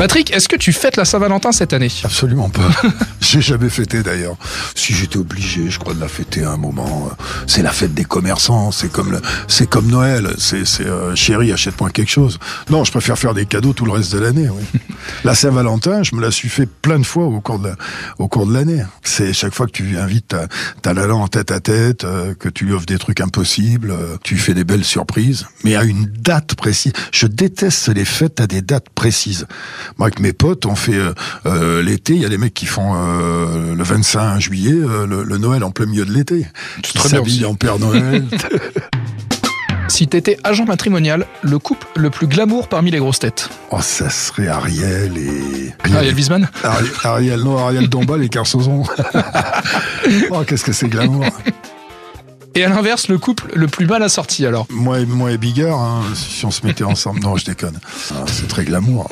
Patrick, 0.00 0.32
est-ce 0.32 0.48
que 0.48 0.56
tu 0.56 0.72
fêtes 0.72 0.96
la 0.96 1.04
Saint-Valentin 1.04 1.52
cette 1.52 1.74
année? 1.74 1.92
Absolument 2.04 2.48
pas. 2.48 2.70
J'ai 3.20 3.42
jamais 3.42 3.68
fêté 3.68 4.02
d'ailleurs. 4.02 4.34
Si 4.74 4.94
j'étais 4.94 5.18
obligé, 5.18 5.68
je 5.68 5.78
crois 5.78 5.92
de 5.92 6.00
la 6.00 6.08
fêter 6.08 6.42
à 6.42 6.52
un 6.52 6.56
moment. 6.56 7.10
C'est 7.46 7.60
la 7.60 7.70
fête 7.70 7.92
des 7.92 8.06
commerçants. 8.06 8.70
C'est 8.70 8.90
comme 8.90 9.20
c'est 9.46 9.68
comme 9.68 9.88
Noël. 9.88 10.30
C'est, 10.38 10.64
c'est 10.64 10.86
euh, 10.86 11.14
chérie, 11.14 11.52
achète-moi 11.52 11.90
quelque 11.90 12.10
chose. 12.10 12.38
Non, 12.70 12.82
je 12.82 12.90
préfère 12.92 13.18
faire 13.18 13.34
des 13.34 13.44
cadeaux 13.44 13.74
tout 13.74 13.84
le 13.84 13.92
reste 13.92 14.14
de 14.14 14.20
l'année. 14.20 14.48
Oui. 14.48 14.80
La 15.24 15.34
Saint-Valentin, 15.34 16.02
je 16.02 16.14
me 16.14 16.20
la 16.20 16.30
suis 16.30 16.48
fait 16.48 16.66
plein 16.66 16.98
de 16.98 17.06
fois 17.06 17.24
au 17.24 17.40
cours 17.40 17.58
de 17.58 17.68
la, 17.68 17.76
au 18.18 18.28
cours 18.28 18.46
de 18.46 18.54
l'année. 18.54 18.82
C'est 19.02 19.32
chaque 19.32 19.54
fois 19.54 19.66
que 19.66 19.72
tu 19.72 19.98
invites 19.98 20.28
ta, 20.28 20.48
ta 20.82 20.94
Lala 20.94 21.14
en 21.14 21.28
tête 21.28 21.50
à 21.50 21.60
tête, 21.60 22.04
euh, 22.04 22.34
que 22.34 22.48
tu 22.48 22.64
lui 22.64 22.72
offres 22.72 22.86
des 22.86 22.98
trucs 22.98 23.20
impossibles, 23.20 23.90
euh, 23.90 24.16
tu 24.22 24.34
lui 24.34 24.40
fais 24.40 24.54
des 24.54 24.64
belles 24.64 24.84
surprises, 24.84 25.46
mais 25.64 25.76
à 25.76 25.84
une 25.84 26.06
date 26.06 26.54
précise. 26.54 26.92
Je 27.12 27.26
déteste 27.26 27.88
les 27.88 28.04
fêtes 28.04 28.40
à 28.40 28.46
des 28.46 28.62
dates 28.62 28.88
précises. 28.90 29.46
Moi, 29.98 30.08
avec 30.08 30.20
mes 30.20 30.32
potes, 30.32 30.66
on 30.66 30.74
fait 30.74 30.94
euh, 30.94 31.12
euh, 31.46 31.82
l'été. 31.82 32.14
Il 32.14 32.22
y 32.22 32.24
a 32.24 32.28
des 32.28 32.38
mecs 32.38 32.54
qui 32.54 32.66
font 32.66 32.92
euh, 32.94 33.74
le 33.74 33.82
25 33.82 34.40
juillet, 34.40 34.72
euh, 34.74 35.06
le, 35.06 35.22
le 35.22 35.38
Noël 35.38 35.64
en 35.64 35.70
plein 35.70 35.86
milieu 35.86 36.04
de 36.04 36.12
l'été. 36.12 36.46
Qui 36.82 36.98
s'habillent 36.98 37.46
en 37.46 37.54
Père 37.54 37.78
Noël. 37.78 38.24
Si 40.00 40.08
t'étais 40.08 40.38
agent 40.44 40.64
matrimonial, 40.64 41.26
le 41.42 41.58
couple 41.58 41.86
le 41.94 42.08
plus 42.08 42.26
glamour 42.26 42.68
parmi 42.68 42.90
les 42.90 42.96
grosses 42.96 43.18
têtes. 43.18 43.50
oh, 43.70 43.82
ça 43.82 44.08
serait 44.08 44.48
Ariel 44.48 45.12
et 45.18 45.74
Ariel 45.94 46.14
Wiesman 46.14 46.48
Ariel, 46.64 46.90
Ariel, 47.04 47.40
non, 47.40 47.58
Ariel 47.58 47.86
Dombal 47.86 48.24
et 48.24 48.30
Carsozon. 48.30 48.84
oh, 50.30 50.42
qu'est-ce 50.46 50.64
que 50.64 50.72
c'est 50.72 50.88
glamour. 50.88 51.26
Et 52.54 52.64
à 52.64 52.70
l'inverse, 52.70 53.08
le 53.08 53.18
couple 53.18 53.48
le 53.54 53.66
plus 53.68 53.84
mal 53.86 54.02
assorti 54.02 54.46
alors? 54.46 54.66
Moi, 54.70 55.00
et- 55.00 55.04
moi 55.04 55.32
et 55.32 55.36
Bigard, 55.36 55.78
hein, 55.78 56.02
si 56.14 56.46
on 56.46 56.50
se 56.50 56.64
mettait 56.64 56.84
ensemble, 56.84 57.20
non, 57.20 57.36
je 57.36 57.44
déconne. 57.44 57.78
Ah, 58.14 58.24
c'est 58.26 58.48
très 58.48 58.64
glamour. 58.64 59.06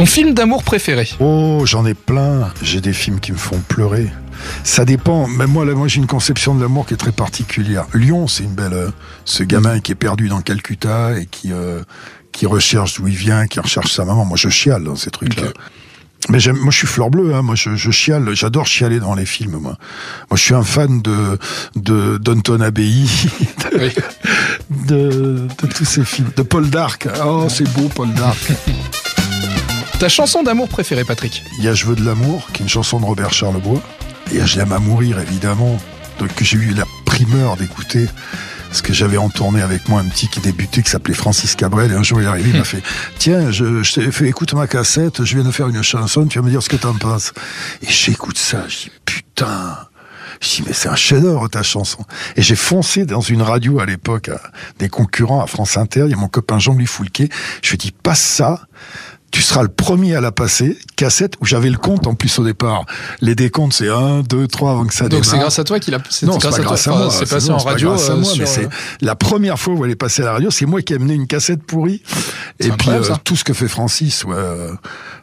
Ton 0.00 0.06
film 0.06 0.32
d'amour 0.32 0.62
préféré 0.64 1.10
Oh, 1.20 1.60
j'en 1.66 1.84
ai 1.84 1.92
plein. 1.92 2.50
J'ai 2.62 2.80
des 2.80 2.94
films 2.94 3.20
qui 3.20 3.32
me 3.32 3.36
font 3.36 3.58
pleurer. 3.68 4.10
Ça 4.64 4.86
dépend. 4.86 5.26
Même 5.26 5.50
moi, 5.50 5.66
là, 5.66 5.74
moi, 5.74 5.88
j'ai 5.88 5.98
une 5.98 6.06
conception 6.06 6.54
de 6.54 6.62
l'amour 6.62 6.86
qui 6.86 6.94
est 6.94 6.96
très 6.96 7.12
particulière. 7.12 7.84
Lyon, 7.92 8.26
c'est 8.26 8.44
une 8.44 8.54
belle. 8.54 8.72
euh, 8.72 8.90
ce 9.26 9.42
gamin 9.42 9.80
qui 9.80 9.92
est 9.92 9.96
perdu 9.96 10.28
dans 10.28 10.40
Calcutta 10.40 11.18
et 11.18 11.26
qui 11.26 11.52
euh, 11.52 11.82
qui 12.32 12.46
recherche 12.46 12.94
d'où 12.94 13.08
il 13.08 13.14
vient, 13.14 13.46
qui 13.46 13.60
recherche 13.60 13.92
sa 13.92 14.06
maman. 14.06 14.24
Moi, 14.24 14.38
je 14.38 14.48
chiale 14.48 14.84
dans 14.84 14.96
ces 14.96 15.10
trucs-là. 15.10 15.48
Mais 16.30 16.40
j'aime, 16.40 16.56
moi, 16.56 16.70
je 16.70 16.78
suis 16.78 16.86
fleur 16.86 17.10
bleue. 17.10 17.34
Hein. 17.34 17.42
Moi, 17.42 17.54
je, 17.54 17.76
je 17.76 17.90
chiale. 17.90 18.26
J'adore 18.34 18.66
chialer 18.66 19.00
dans 19.00 19.14
les 19.14 19.26
films. 19.26 19.58
Moi, 19.60 19.76
moi, 20.30 20.36
je 20.38 20.42
suis 20.42 20.54
un 20.54 20.64
fan 20.64 21.02
de 21.02 21.38
de 21.76 22.16
Downton 22.16 22.62
Abbey, 22.62 23.04
Oui. 23.78 23.90
de, 24.70 25.46
de 25.62 25.66
tous 25.76 25.84
ces 25.84 26.06
films, 26.06 26.30
de 26.34 26.42
Paul 26.42 26.70
Dark. 26.70 27.06
Oh, 27.22 27.48
c'est 27.50 27.70
beau, 27.74 27.90
Paul 27.94 28.14
Dark. 28.14 28.38
Ta 30.00 30.08
chanson 30.08 30.42
d'amour 30.42 30.66
préférée, 30.66 31.04
Patrick 31.04 31.44
Il 31.58 31.64
y 31.64 31.68
a 31.68 31.74
Je 31.74 31.84
veux 31.84 31.94
de 31.94 32.02
l'amour, 32.02 32.48
qui 32.54 32.62
est 32.62 32.64
une 32.64 32.70
chanson 32.70 32.98
de 33.00 33.04
Robert 33.04 33.34
Charlebois. 33.34 33.82
Et 34.30 34.36
il 34.36 34.38
y 34.38 34.40
a 34.40 34.46
Je 34.46 34.56
l'aime 34.56 34.72
à 34.72 34.78
mourir, 34.78 35.18
évidemment, 35.18 35.78
donc, 36.18 36.34
que 36.34 36.42
j'ai 36.42 36.56
eu 36.56 36.72
la 36.72 36.86
primeur 37.04 37.58
d'écouter. 37.58 38.08
Parce 38.70 38.80
que 38.80 38.94
j'avais 38.94 39.18
en 39.18 39.28
tournée 39.28 39.60
avec 39.60 39.90
moi 39.90 40.00
un 40.00 40.06
petit 40.06 40.28
qui 40.28 40.40
débutait, 40.40 40.82
qui 40.82 40.88
s'appelait 40.88 41.12
Francis 41.12 41.54
Cabrel. 41.54 41.92
Et 41.92 41.94
un 41.94 42.02
jour, 42.02 42.18
il 42.18 42.24
est 42.24 42.28
arrivé, 42.28 42.48
il 42.48 42.56
m'a 42.56 42.64
fait 42.64 42.82
Tiens, 43.18 43.50
je, 43.50 43.82
je 43.82 43.92
t'ai 43.92 44.10
fait 44.10 44.26
écoute 44.26 44.54
ma 44.54 44.66
cassette, 44.66 45.22
je 45.22 45.34
viens 45.34 45.44
de 45.44 45.50
faire 45.50 45.68
une 45.68 45.82
chanson, 45.82 46.24
tu 46.26 46.38
vas 46.38 46.44
me 46.46 46.50
dire 46.50 46.62
ce 46.62 46.70
que 46.70 46.76
t'en 46.76 46.94
penses. 46.94 47.34
Et 47.82 47.90
j'écoute 47.90 48.38
ça, 48.38 48.64
je 48.68 48.76
dis 48.76 48.90
Putain 49.04 49.76
je 50.40 50.48
dis, 50.48 50.62
mais 50.66 50.72
c'est 50.72 50.88
un 50.88 50.96
chef-d'œuvre, 50.96 51.48
ta 51.48 51.62
chanson. 51.62 52.02
Et 52.36 52.40
j'ai 52.40 52.56
foncé 52.56 53.04
dans 53.04 53.20
une 53.20 53.42
radio 53.42 53.78
à 53.78 53.84
l'époque, 53.84 54.30
à 54.30 54.40
des 54.78 54.88
concurrents 54.88 55.42
à 55.42 55.46
France 55.46 55.76
Inter. 55.76 56.04
Il 56.06 56.12
y 56.12 56.14
a 56.14 56.16
mon 56.16 56.28
copain 56.28 56.58
Jean-Louis 56.58 56.86
Foulquet. 56.86 57.28
Je 57.62 57.70
lui 57.70 57.76
dis, 57.76 57.92
passe 57.92 58.22
ça. 58.22 58.66
Tu 59.30 59.42
seras 59.42 59.62
le 59.62 59.68
premier 59.68 60.16
à 60.16 60.20
la 60.20 60.32
passer, 60.32 60.76
cassette, 60.96 61.34
où 61.40 61.46
j'avais 61.46 61.70
le 61.70 61.76
compte 61.76 62.06
en 62.08 62.14
plus 62.14 62.36
au 62.40 62.44
départ. 62.44 62.84
Les 63.20 63.36
décomptes, 63.36 63.72
c'est 63.74 63.88
1, 63.88 64.22
2, 64.22 64.48
3 64.48 64.72
avant 64.72 64.84
que 64.86 64.92
ça 64.92 65.08
Donc 65.08 65.24
c'est 65.24 65.30
démarre. 65.32 65.44
grâce 65.46 65.58
à 65.60 65.64
toi 65.64 65.78
qu'il 65.78 65.94
a. 65.94 65.98
Non, 65.98 66.38
c'est 66.40 66.48
pas 66.50 66.56
à 66.56 66.60
grâce 66.60 66.88
à 66.88 66.90
moi. 66.90 67.10
C'est 67.10 67.28
passé 67.30 67.48
non, 67.48 67.54
en 67.54 67.58
c'est 67.60 67.64
pas 67.64 67.70
radio. 67.70 67.88
grâce 67.90 68.08
à 68.08 68.12
euh, 68.12 68.16
moi, 68.16 68.32
mais 68.38 68.46
c'est 68.46 68.64
euh, 68.64 68.68
la 69.00 69.14
première 69.14 69.58
fois 69.58 69.74
où 69.74 69.84
elle 69.84 69.92
est 69.92 69.96
passée 69.96 70.22
à 70.22 70.24
la 70.26 70.32
radio. 70.32 70.50
C'est 70.50 70.66
moi 70.66 70.82
qui 70.82 70.92
ai 70.94 70.96
amené 70.96 71.14
une 71.14 71.28
cassette 71.28 71.62
pourrie. 71.62 72.02
Et 72.58 72.70
puis 72.70 72.88
ça. 73.04 73.18
tout 73.22 73.36
ce 73.36 73.44
que 73.44 73.52
fait 73.52 73.68
Francis, 73.68 74.24
ouais, 74.24 74.34
euh, 74.36 74.72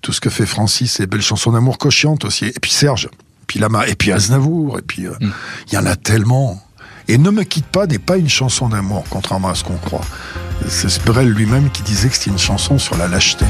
tout 0.00 0.12
ce 0.12 0.20
que 0.22 0.30
fait 0.30 0.46
Francis, 0.46 0.98
les 0.98 1.06
belles 1.06 1.20
chansons 1.20 1.52
d'amour 1.52 1.76
cochantes 1.76 2.24
aussi. 2.24 2.46
Et 2.46 2.54
puis 2.60 2.70
Serge, 2.70 3.08
puis 3.46 3.60
Lama, 3.60 3.86
et 3.86 3.96
puis 3.96 4.12
Aznavour, 4.12 4.78
et 4.78 4.82
puis 4.82 5.06
euh, 5.06 5.12
il 5.20 5.26
Mm. 5.26 5.32
y 5.72 5.76
en 5.76 5.84
a 5.86 5.96
tellement. 5.96 6.60
Et 7.06 7.18
Ne 7.18 7.30
me 7.30 7.42
quitte 7.42 7.66
pas 7.66 7.86
n'est 7.86 7.98
pas 7.98 8.16
une 8.16 8.28
chanson 8.30 8.70
d'amour, 8.70 9.04
contrairement 9.10 9.50
à 9.50 9.54
ce 9.54 9.62
qu'on 9.64 9.76
croit. 9.76 10.04
C'est 10.68 11.04
Brel 11.04 11.28
lui-même 11.28 11.68
qui 11.70 11.82
disait 11.82 12.08
que 12.08 12.14
c'était 12.14 12.30
une 12.30 12.38
chanson 12.38 12.78
sur 12.78 12.96
la 12.96 13.08
lâcheté. 13.08 13.44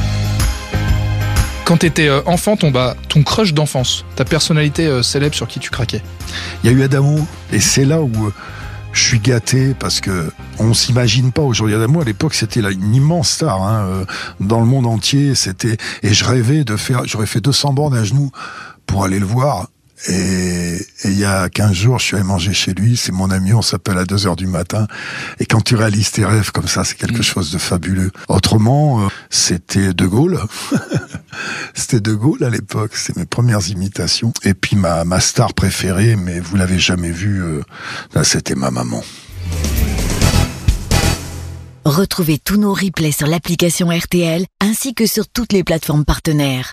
Quand 1.70 1.76
t'étais 1.76 2.08
euh, 2.08 2.20
enfant, 2.26 2.56
ton, 2.56 2.72
bah, 2.72 2.96
ton 3.08 3.22
crush 3.22 3.54
d'enfance, 3.54 4.04
ta 4.16 4.24
personnalité 4.24 4.88
euh, 4.88 5.04
célèbre 5.04 5.36
sur 5.36 5.46
qui 5.46 5.60
tu 5.60 5.70
craquais. 5.70 6.02
Il 6.64 6.66
y 6.68 6.74
a 6.74 6.76
eu 6.76 6.82
Adamo, 6.82 7.24
et 7.52 7.60
c'est 7.60 7.84
là 7.84 8.00
où 8.00 8.10
euh, 8.26 8.34
je 8.92 9.00
suis 9.00 9.20
gâté 9.20 9.72
parce 9.78 10.00
que 10.00 10.32
on 10.58 10.74
s'imagine 10.74 11.30
pas 11.30 11.42
aujourd'hui. 11.42 11.76
Adamo 11.76 12.00
à 12.00 12.04
l'époque 12.04 12.34
c'était 12.34 12.58
une 12.58 12.92
immense 12.92 13.30
star 13.30 13.62
hein, 13.62 14.04
dans 14.40 14.58
le 14.58 14.66
monde 14.66 14.84
entier. 14.84 15.36
C'était 15.36 15.76
et 16.02 16.12
je 16.12 16.24
rêvais 16.24 16.64
de 16.64 16.76
faire. 16.76 17.02
J'aurais 17.04 17.26
fait 17.26 17.40
200 17.40 17.72
bornes 17.72 17.96
à 17.96 18.02
genoux 18.02 18.32
pour 18.84 19.04
aller 19.04 19.20
le 19.20 19.26
voir. 19.26 19.68
Et, 20.08 20.76
et 20.76 21.08
il 21.08 21.18
y 21.18 21.24
a 21.24 21.48
15 21.48 21.72
jours, 21.72 21.98
je 21.98 22.04
suis 22.06 22.16
allé 22.16 22.24
manger 22.24 22.52
chez 22.52 22.72
lui. 22.72 22.96
C'est 22.96 23.12
mon 23.12 23.30
ami, 23.30 23.52
on 23.52 23.62
s'appelle 23.62 23.98
à 23.98 24.04
2 24.04 24.26
heures 24.26 24.36
du 24.36 24.46
matin. 24.46 24.86
Et 25.38 25.46
quand 25.46 25.60
tu 25.60 25.76
réalises 25.76 26.12
tes 26.12 26.24
rêves 26.24 26.52
comme 26.52 26.68
ça, 26.68 26.84
c'est 26.84 26.96
quelque 26.96 27.22
chose 27.22 27.50
de 27.50 27.58
fabuleux. 27.58 28.10
Autrement, 28.28 29.04
euh, 29.04 29.08
c'était 29.28 29.92
De 29.92 30.06
Gaulle. 30.06 30.40
c'était 31.74 32.00
De 32.00 32.14
Gaulle 32.14 32.44
à 32.44 32.50
l'époque. 32.50 32.92
C'est 32.94 33.16
mes 33.16 33.26
premières 33.26 33.68
imitations. 33.68 34.32
Et 34.42 34.54
puis 34.54 34.76
ma, 34.76 35.04
ma 35.04 35.20
star 35.20 35.54
préférée, 35.54 36.16
mais 36.16 36.40
vous 36.40 36.56
l'avez 36.56 36.78
jamais 36.78 37.10
vue, 37.10 37.42
euh, 37.42 38.24
c'était 38.24 38.54
ma 38.54 38.70
maman. 38.70 39.02
Retrouvez 41.84 42.38
tous 42.38 42.56
nos 42.56 42.72
replays 42.72 43.12
sur 43.12 43.26
l'application 43.26 43.88
RTL 43.88 44.44
ainsi 44.60 44.94
que 44.94 45.06
sur 45.06 45.28
toutes 45.28 45.52
les 45.52 45.64
plateformes 45.64 46.04
partenaires. 46.04 46.72